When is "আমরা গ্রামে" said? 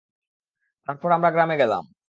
1.11-1.55